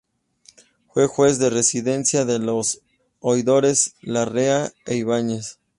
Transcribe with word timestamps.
Fue 0.87 1.05
juez 1.05 1.37
de 1.37 1.51
residencia 1.51 2.25
de 2.25 2.39
los 2.39 2.81
oidores 3.19 3.93
Larrea 4.01 4.73
e 4.87 4.95
Ibáñez. 4.95 5.59